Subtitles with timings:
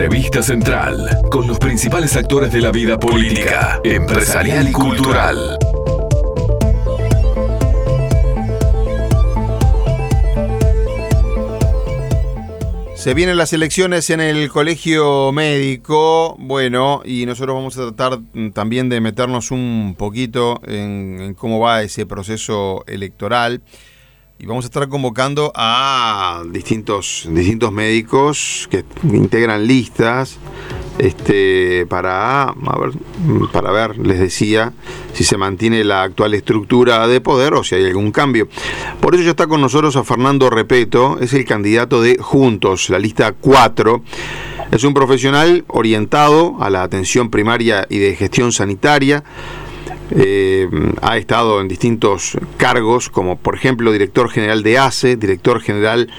[0.00, 5.58] Entrevista central con los principales actores de la vida política, empresarial y cultural.
[12.94, 18.20] Se vienen las elecciones en el colegio médico, bueno, y nosotros vamos a tratar
[18.52, 23.62] también de meternos un poquito en, en cómo va ese proceso electoral
[24.40, 30.38] y vamos a estar convocando a distintos, distintos médicos que integran listas
[30.98, 34.72] este, para, ver, para ver, les decía,
[35.12, 38.48] si se mantiene la actual estructura de poder o si hay algún cambio.
[39.00, 43.00] Por eso ya está con nosotros a Fernando Repeto, es el candidato de Juntos, la
[43.00, 44.02] lista 4.
[44.70, 49.24] Es un profesional orientado a la atención primaria y de gestión sanitaria
[50.10, 50.68] eh,
[51.02, 56.10] ha estado en distintos cargos, como por ejemplo director general de ACE, director general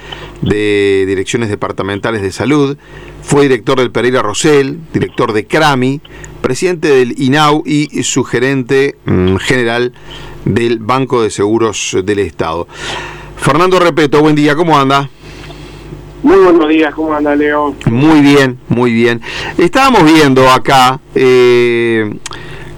[0.41, 2.77] de Direcciones Departamentales de Salud,
[3.21, 6.01] fue director del Pereira Rosell, director de CRAMI,
[6.41, 9.93] presidente del INAU y su gerente mm, general
[10.45, 12.67] del Banco de Seguros del Estado.
[13.37, 15.09] Fernando Repeto, buen día, ¿cómo anda?
[16.21, 17.75] Muy buenos días, ¿cómo anda Leo?
[17.85, 19.21] Muy bien, muy bien.
[19.57, 20.99] Estábamos viendo acá...
[21.15, 22.11] Eh,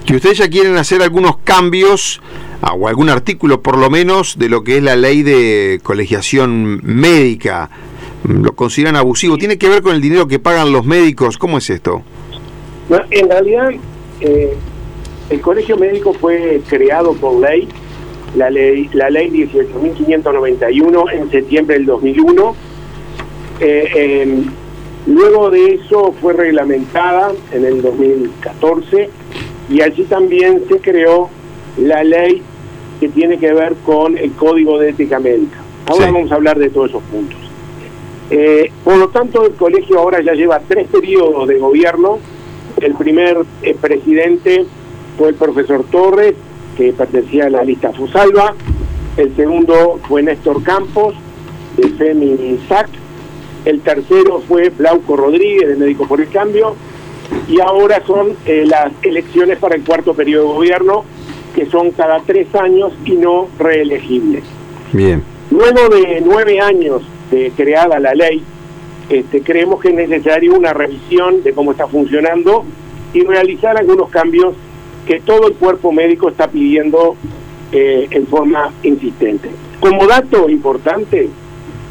[0.04, 2.20] que ustedes ya quieren hacer algunos cambios
[2.60, 6.80] ah, o algún artículo por lo menos de lo que es la ley de colegiación
[6.82, 7.70] médica.
[8.24, 9.36] ¿Lo consideran abusivo?
[9.36, 11.38] ¿Tiene que ver con el dinero que pagan los médicos?
[11.38, 12.02] ¿Cómo es esto?
[13.10, 13.70] en realidad,
[14.20, 14.54] eh,
[15.30, 17.66] el colegio médico fue creado por ley,
[18.36, 22.56] la ley, la ley 18.591 en septiembre del 2001.
[23.60, 24.42] Eh,
[25.06, 29.21] luego de eso fue reglamentada en el 2014
[29.68, 31.30] y allí también se creó
[31.78, 32.42] la ley
[33.00, 35.58] que tiene que ver con el Código de Ética Médica.
[35.86, 37.38] Ahora vamos a hablar de todos esos puntos.
[38.30, 42.18] Eh, por lo tanto, el colegio ahora ya lleva tres periodos de gobierno.
[42.80, 44.64] El primer eh, presidente
[45.18, 46.34] fue el profesor Torres,
[46.76, 48.54] que pertenecía a la lista Fusalva.
[49.16, 51.14] El segundo fue Néstor Campos,
[51.76, 52.88] de FEMI SAC.
[53.64, 56.74] El tercero fue Blauco Rodríguez, de Médico por el Cambio
[57.48, 61.04] y ahora son eh, las elecciones para el cuarto periodo de gobierno,
[61.54, 64.44] que son cada tres años y no reelegibles.
[64.92, 65.22] Bien.
[65.50, 68.42] Luego de nueve años de creada la ley,
[69.10, 72.64] este, creemos que es necesario una revisión de cómo está funcionando
[73.12, 74.54] y realizar algunos cambios
[75.06, 77.16] que todo el cuerpo médico está pidiendo
[77.72, 79.50] eh, en forma insistente.
[79.80, 81.28] Como dato importante,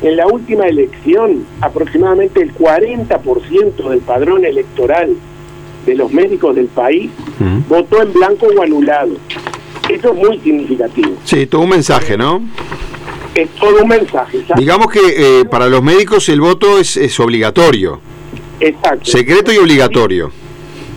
[0.01, 5.15] en la última elección, aproximadamente el 40% del padrón electoral
[5.85, 7.11] de los médicos del país
[7.67, 9.13] votó en blanco o anulado.
[9.89, 11.13] Eso es muy significativo.
[11.23, 12.41] Sí, todo un mensaje, ¿no?
[13.35, 14.43] Es todo un mensaje.
[14.57, 17.99] Digamos que eh, para los médicos el voto es, es obligatorio.
[18.59, 19.05] Exacto.
[19.05, 20.31] Secreto y obligatorio.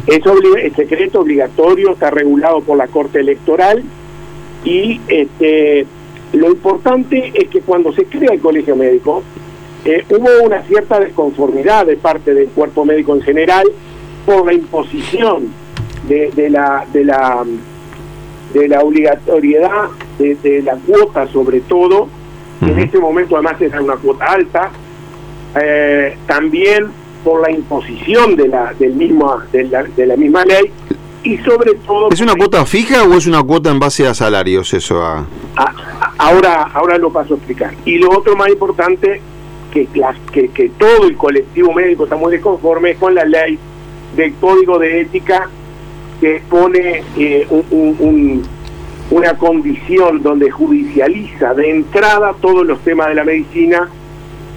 [0.06, 0.20] Es,
[0.62, 3.82] es, secreto obligatorio, está regulado por la Corte Electoral
[4.64, 5.86] y este
[6.34, 9.22] lo importante es que cuando se crea el colegio médico
[9.84, 13.66] eh, hubo una cierta desconformidad de parte del cuerpo médico en general
[14.24, 15.48] por la imposición
[16.08, 17.44] de, de la de la
[18.54, 22.08] de la obligatoriedad de, la cuota sobre todo.
[22.62, 24.70] En ese momento además era una cuota alta.
[25.60, 26.86] Eh, también
[27.22, 30.70] por la imposición de la del mismo de la, de la misma ley.
[31.24, 34.72] Y sobre todo es una cuota fija o es una cuota en base a salarios
[34.72, 35.26] eso a...
[36.24, 37.74] ahora ahora lo paso a explicar.
[37.84, 39.20] Y lo otro más importante
[39.72, 39.88] que,
[40.32, 43.58] que, que todo el colectivo médico está muy desconforme con la ley
[44.16, 45.48] del código de ética
[46.20, 47.46] que pone eh,
[49.10, 53.90] una condición donde judicializa de entrada todos los temas de la medicina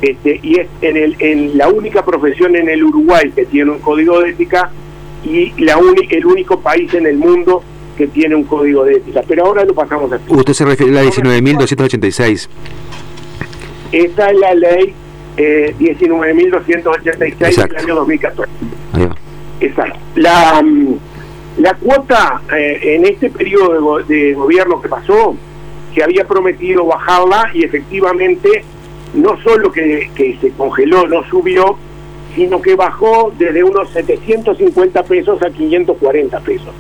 [0.02, 3.80] este, y es en, el, en la única profesión en el Uruguay que tiene un
[3.80, 4.70] código de ética
[5.24, 5.80] y la
[6.10, 7.64] el único país en el mundo
[7.98, 9.22] que tiene un código de ética.
[9.28, 12.48] Pero ahora lo pasamos a Usted se refiere a la 19.286.
[13.92, 14.94] Esa es la ley
[15.38, 18.52] eh, 19.286 del año 2014.
[19.60, 20.00] Exacto.
[20.16, 20.96] La, mm,
[21.60, 25.36] la cuota eh, en este periodo de, gobierno que pasó,
[25.94, 28.64] que había prometido bajarla y efectivamente
[29.16, 31.78] no solo que, que se congeló, no subió,
[32.36, 36.74] sino que bajó desde unos 750 pesos a 540 pesos.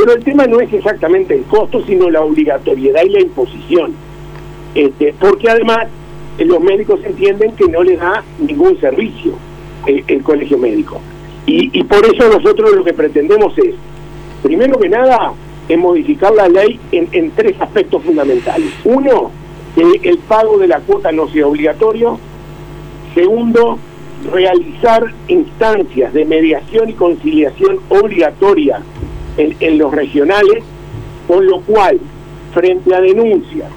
[0.00, 3.92] Pero el tema no es exactamente el costo, sino la obligatoriedad y la imposición.
[4.74, 5.88] Este, porque además
[6.38, 9.32] eh, los médicos entienden que no les da ningún servicio
[9.86, 11.02] eh, el colegio médico.
[11.44, 13.74] Y, por eso nosotros lo que pretendemos es,
[14.42, 15.34] primero que nada,
[15.68, 18.70] es modificar la ley en, en tres aspectos fundamentales.
[18.84, 19.30] Uno,
[19.74, 22.18] que el pago de la cuota no sea obligatorio.
[23.14, 23.78] Segundo,
[24.32, 28.80] realizar instancias de mediación y conciliación obligatoria
[29.40, 30.62] en, los regionales,
[31.26, 31.98] con lo cual,
[32.52, 33.68] frente a denuncias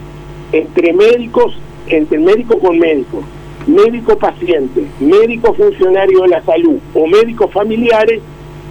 [0.51, 1.57] entre médicos,
[1.88, 3.24] entre médico con médico,
[3.68, 8.21] médico paciente, médico funcionario de la salud o médicos familiares,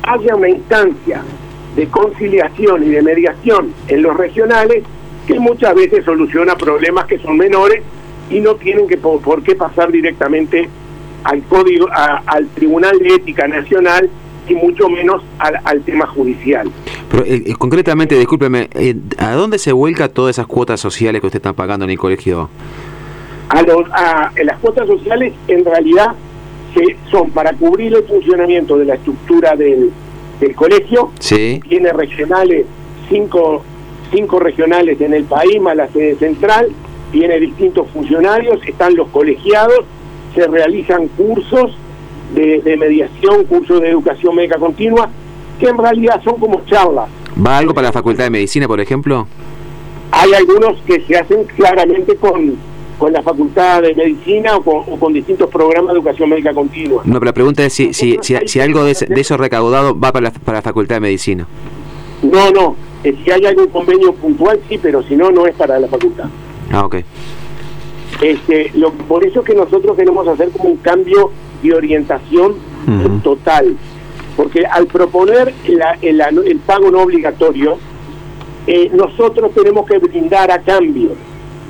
[0.03, 1.23] haya una instancia
[1.77, 4.83] de conciliación y de mediación en los regionales
[5.27, 7.83] que muchas veces soluciona problemas que son menores
[8.31, 10.69] y no tienen que por, qué pasar directamente
[11.25, 14.11] al código al Tribunal de Ética Nacional
[14.49, 16.71] y mucho menos al, tema judicial.
[17.11, 21.27] Pero eh, eh, concretamente, discúlpeme, eh, ¿a dónde se vuelca todas esas cuotas sociales que
[21.27, 22.49] usted está pagando en el colegio?
[23.49, 26.15] A, los, a las cuotas sociales en realidad
[26.75, 29.91] se, son para cubrir el funcionamiento de la estructura del,
[30.41, 31.11] del colegio.
[31.21, 31.61] Sí.
[31.69, 32.67] Tiene regionales,
[33.09, 33.63] cinco,
[34.13, 36.69] cinco regionales en el país, más la sede central,
[37.11, 39.85] tiene distintos funcionarios, están los colegiados,
[40.35, 41.77] se realizan cursos
[42.35, 45.09] de, mediación, cursos de educación médica continua,
[45.59, 47.09] que en realidad son como charlas.
[47.45, 49.27] ¿Va algo para la Facultad de Medicina, por ejemplo?
[50.11, 52.57] Hay algunos que se hacen claramente con,
[52.99, 54.63] con la Facultad de Medicina o
[54.99, 57.03] con, distintos programas de educación médica continua.
[57.05, 60.25] No, pero la pregunta es si, si, si, algo de, de, eso recaudado va para
[60.25, 61.47] la, para la Facultad de Medicina.
[62.23, 62.77] No, no.
[63.05, 66.27] Eh, si hay algún convenio puntual, sí, pero si no, no es para la facultad.
[66.71, 66.97] Ah, ok.
[68.21, 71.33] Este, lo, por eso que nosotros queremos hacer como un cambio
[71.63, 72.55] de orientación
[73.23, 73.77] total.
[74.37, 75.55] Porque al proponer
[76.03, 77.79] el, pago no obligatorio,
[78.67, 81.11] eh, nosotros tenemos que brindar a cambio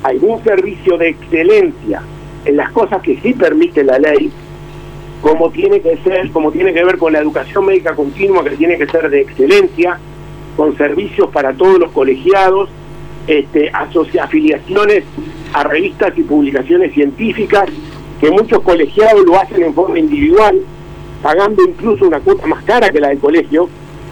[0.03, 2.01] algún servicio de excelencia
[2.45, 4.31] en las cosas que sí permite la ley,
[5.21, 8.77] como tiene que ser, como tiene que ver con la educación médica continua, que tiene
[8.77, 9.97] que ser de excelencia,
[10.57, 12.69] con servicios para todos los colegiados,
[13.27, 13.71] este,
[14.21, 15.05] afiliaciones
[15.53, 17.69] a revistas y publicaciones científicas,
[18.19, 20.59] que muchos colegiados lo hacen en forma individual,
[21.21, 23.69] pagando incluso una cuota más cara que la del colegio,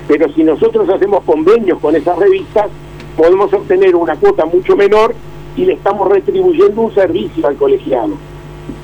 [0.08, 2.68] pero si nosotros hacemos convenios con esas revistas,
[3.16, 5.14] podemos obtener una cuota mucho menor
[5.56, 8.16] y le estamos retribuyendo un servicio al colegiado.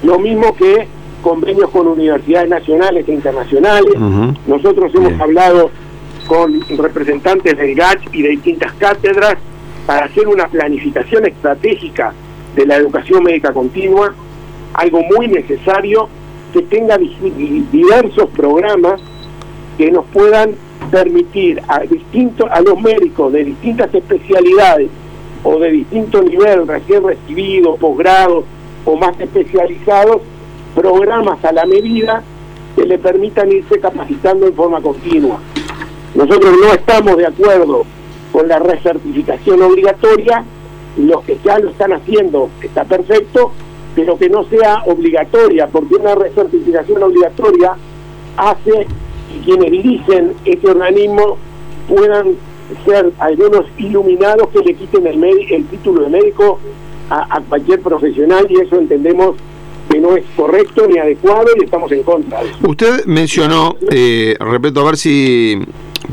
[0.03, 0.87] Lo mismo que
[1.21, 3.93] convenios con universidades nacionales e internacionales.
[4.47, 5.71] Nosotros hemos hablado
[6.25, 9.35] con representantes del GACH y de distintas cátedras
[9.85, 12.13] para hacer una planificación estratégica
[12.55, 14.13] de la educación médica continua,
[14.77, 16.07] algo muy necesario
[16.53, 19.01] que tenga diversos programas
[19.77, 20.51] que nos puedan
[20.91, 24.89] permitir a distintos a los médicos de distintas especialidades
[25.43, 28.43] o de distinto nivel, recién recibido, posgrado
[28.85, 30.21] o más especializados,
[30.75, 32.23] programas a la medida
[32.75, 35.39] que le permitan irse capacitando en forma continua.
[36.13, 37.83] Nosotros no estamos de acuerdo
[38.31, 40.43] con la recertificación obligatoria,
[40.97, 43.51] los que ya lo están haciendo está perfecto,
[43.97, 47.73] pero que no sea obligatoria, porque una recertificación obligatoria
[48.37, 51.39] hace que quienes dirigen este organismo
[51.89, 52.35] puedan
[52.85, 56.59] ser algunos iluminados que le quiten el, el título de médico
[57.09, 59.35] a, cualquier profesional y eso entendemos
[59.89, 62.41] que no es correcto ni adecuado y estamos en contra.
[62.67, 65.59] Usted mencionó, eh, repito, a ver si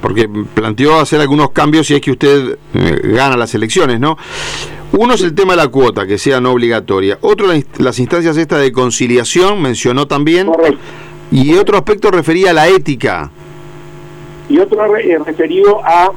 [0.00, 4.16] porque planteó hacer algunos cambios si es que usted eh, gana las elecciones, ¿no?
[4.96, 7.18] Uno es el tema de la cuota, que sea no obligatoria.
[7.20, 7.48] Otro,
[7.78, 10.48] las instancias estas de conciliación, mencionó también.
[11.32, 13.30] Y otro aspecto refería a la ética.
[14.48, 16.12] Y otro eh, referido a,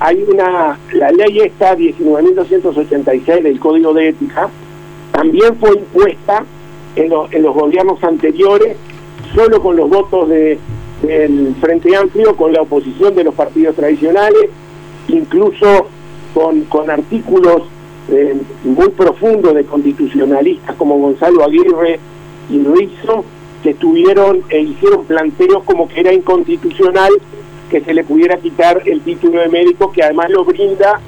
[0.00, 4.50] hay una, la ley esta 19.286 del Código de Ética,
[5.12, 6.44] también fue impuesta
[6.96, 8.76] en, en los gobiernos anteriores,
[9.34, 10.58] solo con los votos de
[11.02, 14.50] del Frente Amplio con la oposición de los partidos tradicionales,
[15.06, 15.86] incluso
[16.34, 17.62] con, con artículos
[18.10, 21.98] eh, muy profundos de constitucionalistas como Gonzalo Aguirre
[22.50, 23.24] y Ruizo,
[23.62, 27.12] que estuvieron e hicieron planteos como que era inconstitucional
[27.70, 31.00] que se le pudiera quitar el título de médico, que además lo brinda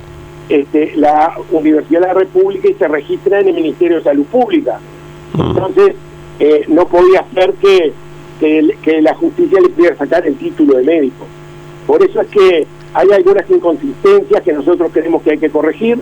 [0.48, 4.78] este, la Universidad de la República y se registra en el Ministerio de Salud Pública.
[5.38, 5.94] Entonces,
[6.38, 7.92] eh, no podía ser que
[8.40, 11.26] que, la justicia le pudiera sacar el título de médico.
[11.86, 15.98] Por eso es que hay algunas inconsistencias que nosotros creemos que hay que corregir,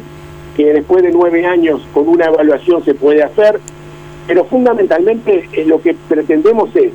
[0.58, 3.60] que después de nueve años con una evaluación se puede hacer,
[4.26, 6.90] pero fundamentalmente eh, lo que pretendemos es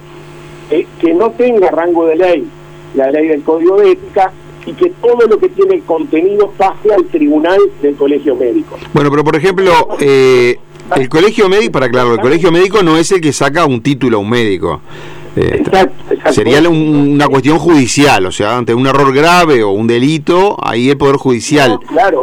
[0.69, 2.47] eh, que no tenga rango de ley
[2.93, 4.31] la ley del Código de Ética
[4.65, 8.77] y que todo lo que tiene contenido pase al tribunal del Colegio Médico.
[8.93, 10.57] Bueno, pero por ejemplo, eh,
[10.95, 14.17] el Colegio Médico, para claro, el Colegio Médico no es el que saca un título
[14.17, 14.81] a un médico.
[15.35, 15.63] Eh,
[16.31, 20.97] sería una cuestión judicial, o sea, ante un error grave o un delito, ahí el
[20.97, 21.79] Poder Judicial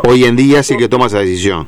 [0.07, 1.67] hoy en día el que toma esa decisión.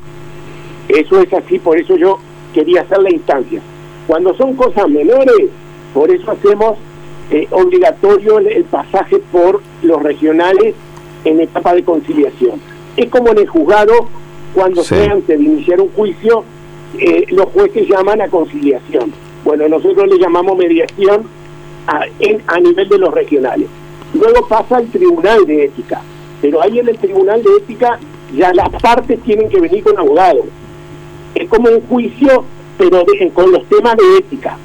[0.87, 2.19] Eso es así, por eso yo
[2.53, 3.61] quería hacer la instancia.
[4.07, 5.49] Cuando son cosas menores,
[5.93, 6.77] Por eso hacemos
[7.29, 10.73] eh, obligatorio el, pasaje por los regionales
[11.23, 12.59] en etapa de conciliación.
[12.97, 14.07] Es como en el juzgado,
[14.55, 16.43] cuando se antes de iniciar un juicio,
[16.97, 19.13] eh, los jueces llaman a conciliación.
[19.43, 21.27] Bueno, nosotros le llamamos mediación
[21.87, 23.67] a, en, a nivel de los regionales.
[24.13, 26.01] Luego pasa al tribunal de ética,
[26.41, 27.99] pero ahí en el tribunal de ética
[28.35, 30.45] ya las partes tienen que venir con abogados.
[31.35, 32.43] Es como un juicio,
[32.77, 34.57] pero con los temas de ética.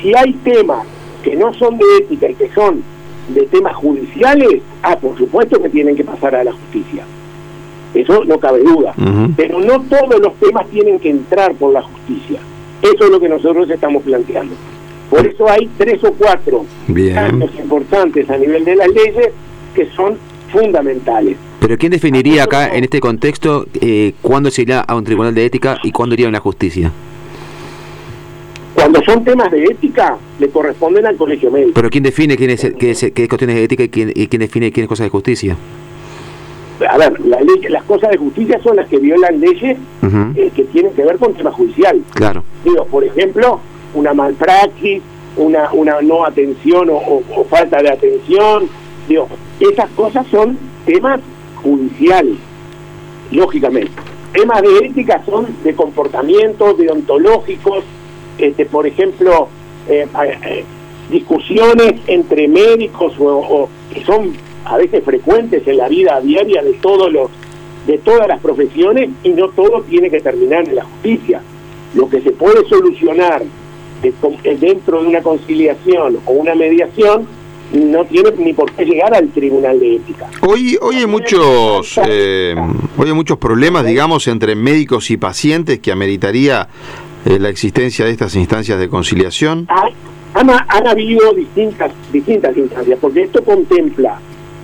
[0.00, 0.86] Si hay temas
[1.22, 2.82] que no son de ética y que son
[3.28, 7.04] de temas judiciales, ah, por supuesto que tienen que pasar a la justicia.
[7.94, 8.94] Eso no cabe duda.
[9.36, 12.40] Pero no todos los temas tienen que entrar por la justicia.
[12.82, 14.54] Eso es lo que nosotros estamos planteando.
[15.10, 16.64] Por eso hay tres o cuatro
[17.14, 19.30] cambios importantes a nivel de las leyes
[19.74, 20.16] que son
[20.52, 21.36] fundamentales.
[21.60, 25.44] Pero ¿quién definiría acá, en este contexto, eh, cuándo se irá a un tribunal de
[25.44, 26.92] ética y cuándo iría a la justicia?
[28.74, 31.72] Cuando son temas de ética, le corresponden al colegio médico.
[31.74, 34.70] Pero ¿quién define quién es, qué, es, cuestiones de ética y quién, y quién define
[34.70, 35.56] quién es cosas de justicia?
[36.88, 39.78] A ver, la ley, las cosas de justicia son las que violan leyes
[40.36, 42.02] eh, que tienen que ver con tema judicial.
[42.12, 42.44] Claro.
[42.64, 43.60] Digo, por ejemplo,
[43.96, 45.02] una malpraxis,
[45.36, 48.68] una, una no atención o, falta de atención.
[49.08, 51.20] Digo, esas cosas son temas
[51.56, 52.36] judiciales,
[53.30, 53.92] lógicamente.
[54.32, 57.84] Temas de ética son de comportamiento, deontológicos,
[58.38, 59.48] este, por ejemplo,
[59.88, 60.06] eh,
[60.44, 60.64] eh,
[61.10, 64.34] discusiones entre médicos o, que son
[64.64, 67.30] a veces frecuentes en la vida diaria de todos los
[67.86, 71.40] de todas las profesiones y no todo tiene que terminar en la justicia.
[71.94, 73.44] Lo que se puede solucionar
[74.60, 77.26] dentro de una conciliación o una mediación
[77.72, 80.28] no tiene ni por qué llegar al tribunal de ética.
[80.42, 82.54] Hoy, hoy hay muchos, eh,
[82.96, 86.68] hoy hay muchos problemas, digamos, entre médicos y pacientes que ameritaría
[87.26, 89.66] eh, la existencia de estas instancias de conciliación?
[90.34, 94.20] Han, han, habido distintas, distintas instancias, porque esto contempla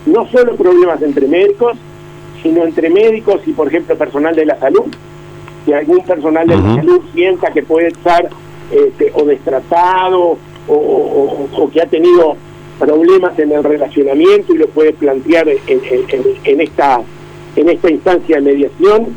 [0.07, 1.77] no solo problemas entre médicos,
[2.41, 4.85] sino entre médicos y, por ejemplo, personal de la salud.
[5.65, 8.29] Si algún personal de la salud sienta que puede estar
[8.73, 10.39] este, o destratado
[10.69, 12.37] o, que ha tenido
[12.79, 17.01] problemas en el relacionamiento y lo puede plantear en, en, esta,
[17.57, 19.09] en esta instancia de mediación,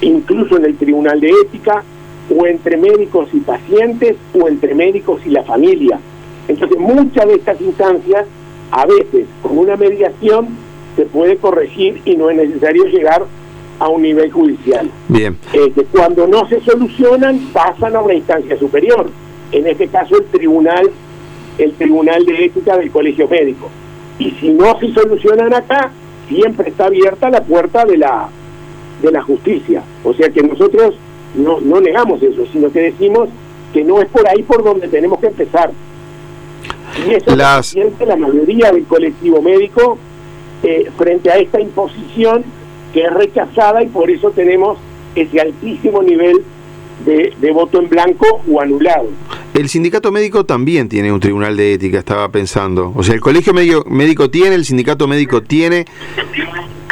[0.00, 1.82] incluso en el Tribunal de Ética,
[2.36, 5.98] o entre médicos y pacientes o entre médicos y la familia.
[6.46, 8.26] Entonces muchas de estas instancias,
[8.70, 10.48] a veces con una mediación,
[10.96, 13.24] se puede corregir y no es necesario llegar
[13.78, 14.90] a un nivel judicial.
[15.08, 15.38] Bien.
[15.52, 19.10] Este, cuando no se solucionan, pasan a una instancia superior.
[19.52, 20.90] En este caso, el tribunal,
[21.58, 23.68] el tribunal de ética del colegio médico.
[24.18, 25.92] Y si no se solucionan acá,
[26.28, 28.28] siempre está abierta la puerta de la
[29.02, 29.82] de la justicia.
[30.02, 30.96] O sea que nosotros
[31.34, 33.28] no, no negamos eso, sino que decimos
[33.72, 35.70] que no es por ahí por donde tenemos que empezar.
[37.06, 37.76] Y eso Las...
[37.76, 39.98] es la mayoría del colectivo médico
[40.62, 42.44] eh, frente a esta imposición
[42.92, 44.78] que es rechazada y por eso tenemos
[45.14, 46.42] ese altísimo nivel
[47.04, 49.08] de, de, voto en blanco o anulado.
[49.54, 52.92] El sindicato médico también tiene un tribunal de ética, estaba pensando.
[52.94, 55.84] O sea, el colegio médico, médico tiene, el sindicato médico tiene.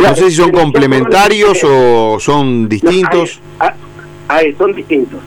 [0.00, 3.74] no sé si son complementarios o son distintos a,
[4.56, 5.20] son distintos.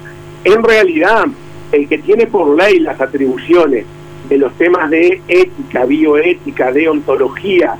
[0.44, 1.26] En realidad,
[1.72, 3.86] el que tiene por ley las atribuciones
[4.28, 7.76] de los temas de ética, bioética, de ontología,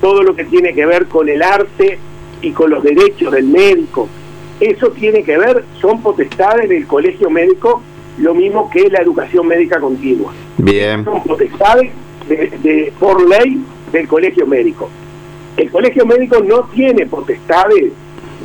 [0.00, 1.98] todo lo que tiene que ver con el arte
[2.44, 4.08] y con los derechos del médico,
[4.60, 7.82] eso tiene que ver, son potestades del colegio médico,
[8.18, 10.32] lo mismo que la educación médica continua.
[10.58, 11.04] Bien.
[11.04, 11.90] Son potestades
[12.28, 14.90] de, por ley del colegio médico.
[15.56, 17.92] El colegio médico no tiene potestades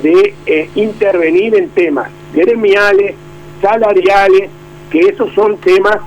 [0.01, 3.15] de eh, intervenir en temas gremiales,
[3.61, 4.49] salariales,
[4.89, 5.97] que esos son temas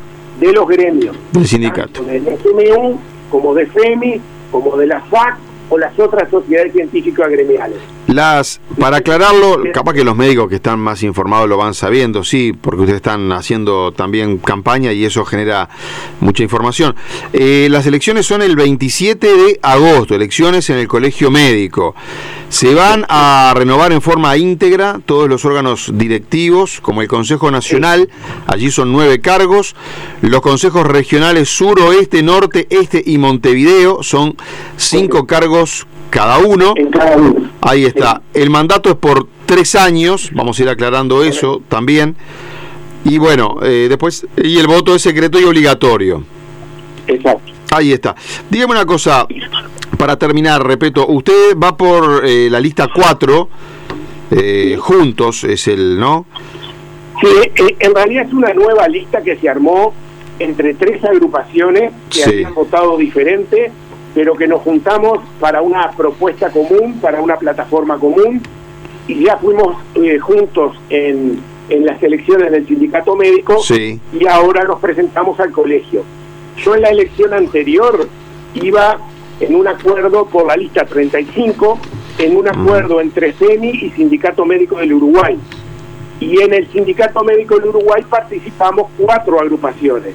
[0.41, 1.17] de los gremios.
[1.33, 2.03] Del sindicato.
[2.05, 2.99] Del SMU,
[3.31, 4.21] como de FEMI,
[4.51, 5.37] como de la FAC
[5.73, 7.79] o las otras sociedades científicas gremiales.
[8.07, 12.53] Las, para aclararlo, capaz que los médicos que están más informados lo van sabiendo, sí,
[12.53, 15.71] porque ustedes están haciendo también campaña y eso genera
[16.21, 16.95] mucha información.
[17.33, 21.95] Eh, las elecciones son el 27 de agosto, elecciones en el colegio médico.
[22.51, 28.11] Se van a renovar en forma íntegra todos los órganos directivos, como el Consejo Nacional,
[28.47, 29.75] allí son nueve cargos,
[30.21, 34.37] los consejos regionales sur, oeste, norte, este y Montevideo, son
[34.77, 35.62] cinco cargos
[36.11, 36.75] cada uno.
[37.61, 38.23] Ahí está.
[38.35, 42.17] El mandato es por tres años, vamos a ir aclarando eso también.
[43.05, 46.25] Y bueno, eh, después, y el voto es secreto y obligatorio.
[47.07, 47.53] Exacto.
[47.73, 48.15] Ahí está.
[48.51, 49.27] Dígame una cosa,
[49.97, 53.49] para terminar, repito, usted va por eh, la lista 4,
[54.31, 56.27] eh, juntos es el, ¿no?
[57.21, 59.95] Sí, eh, en realidad es una nueva lista que se armó
[60.39, 62.31] entre tres agrupaciones que Sí.
[62.31, 63.71] habían votado diferente,
[64.15, 68.43] pero que nos juntamos para una propuesta común, para una plataforma común,
[69.09, 73.99] y ya fuimos eh, juntos en, en las elecciones del sindicato médico Sí.
[74.13, 76.03] y ahora nos presentamos al colegio.
[76.59, 78.09] Yo en la elección anterior
[78.55, 78.99] iba
[79.41, 81.79] en un acuerdo por la lista 35,
[82.19, 85.39] en un acuerdo entre CENI y Sindicato Médico del Uruguay.
[86.21, 90.15] Y en el Sindicato Médico del Uruguay participamos cuatro agrupaciones.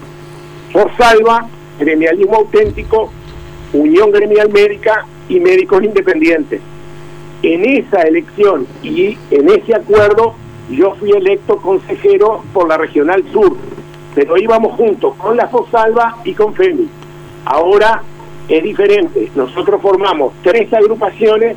[0.72, 1.48] Forsalva,
[1.80, 3.12] Gremialismo Auténtico,
[3.74, 6.62] Unión Gremial Médica y Médicos Independientes.
[7.44, 10.36] En esa elección y en ese acuerdo
[10.70, 13.56] yo fui electo consejero por la Regional Sur,
[14.16, 16.88] pero íbamos juntos con la Fosalva y con FEMI.
[17.46, 18.02] Ahora
[18.50, 21.56] es diferente, nosotros formamos tres agrupaciones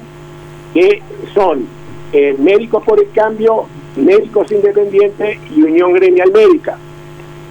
[0.74, 1.02] que
[1.34, 1.66] son
[2.12, 6.76] eh, Médicos por el Cambio, Médicos Independientes y Unión Gremial Médica.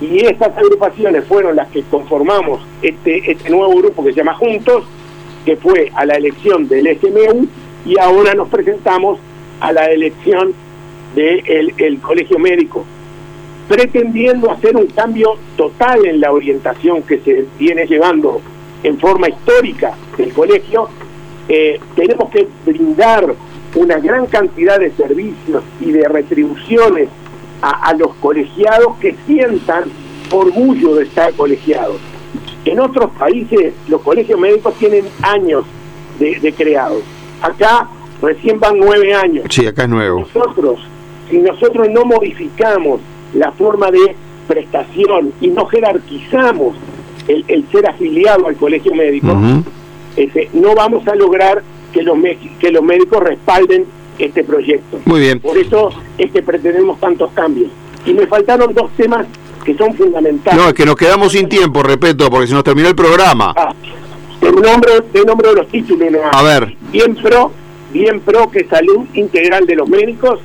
[0.01, 4.85] Y estas agrupaciones fueron las que conformamos este, este nuevo grupo que se llama Juntos,
[5.45, 7.47] que fue a la elección del SMU
[7.85, 9.19] y ahora nos presentamos
[9.59, 10.53] a la elección
[11.15, 12.85] del el Colegio Médico,
[13.67, 18.41] pretendiendo hacer un cambio total en la orientación que se viene llevando
[18.83, 20.87] en forma histórica del colegio.
[21.47, 23.33] Eh, tenemos que brindar
[23.75, 27.09] una gran cantidad de servicios y de retribuciones
[27.61, 29.85] a, a los colegiados que sientan
[30.31, 31.97] orgullo de estar colegiados.
[32.65, 35.65] En otros países los colegios médicos tienen años
[36.19, 37.03] de, de creados.
[37.41, 37.87] Acá
[38.21, 39.45] recién van nueve años.
[39.49, 40.19] Sí, acá es nuevo.
[40.19, 40.79] Nosotros,
[41.29, 43.01] si nosotros no modificamos
[43.33, 44.15] la forma de
[44.47, 46.75] prestación y no jerarquizamos
[47.27, 49.35] el, el ser afiliado al colegio médico,
[50.15, 51.63] ese, no vamos a lograr
[51.93, 52.17] que los,
[52.59, 53.85] que los médicos respalden
[54.19, 54.99] este proyecto.
[55.05, 55.39] Muy bien.
[55.39, 57.71] Por eso es que pretendemos tantos cambios.
[58.05, 59.25] Y me faltaron dos temas
[59.63, 60.59] que son fundamentales.
[60.59, 63.53] No, es que nos quedamos sin tiempo, respeto, porque se nos terminó el programa.
[63.55, 63.73] Ah,
[64.41, 66.11] el nombre, el nombre de los títulos.
[66.11, 66.19] ¿no?
[66.31, 66.75] A ver.
[66.91, 67.51] Bien pro,
[67.91, 70.39] bien pro que salud integral de los médicos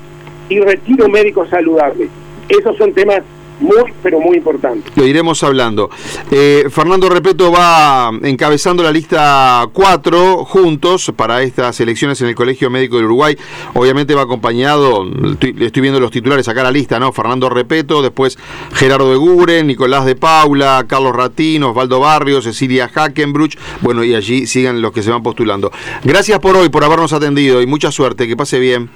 [0.49, 2.09] y retiro médico saludable.
[2.49, 3.23] Esos son temas
[3.61, 4.93] muy, pero muy importantes.
[4.97, 5.91] Lo iremos hablando.
[6.31, 12.71] Eh, Fernando Repeto va encabezando la lista 4 juntos para estas elecciones en el Colegio
[12.71, 13.37] Médico del Uruguay.
[13.75, 17.13] Obviamente va acompañado, estoy, estoy viendo los titulares acá la lista, ¿no?
[17.13, 18.39] Fernando Repeto, después
[18.73, 23.57] Gerardo de Guren, Nicolás de Paula, Carlos Ratino, Osvaldo Barrios, Cecilia Hackenbruch.
[23.81, 25.71] Bueno, y allí sigan los que se van postulando.
[26.03, 28.27] Gracias por hoy, por habernos atendido y mucha suerte.
[28.27, 28.91] Que pase bien.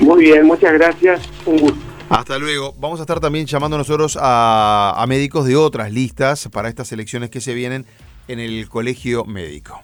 [0.00, 1.20] Muy bien, muchas gracias.
[1.46, 1.89] Un gusto.
[2.10, 2.74] Hasta luego.
[2.78, 7.30] Vamos a estar también llamando nosotros a, a médicos de otras listas para estas elecciones
[7.30, 7.86] que se vienen
[8.26, 9.80] en el colegio médico.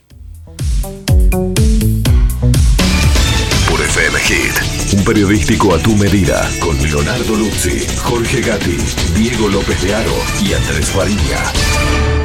[3.69, 8.77] Por FM Hit, un periodístico a tu medida, con Leonardo Luzzi, Jorge Gatti,
[9.15, 12.16] Diego López de Aro y Andrés Fariña.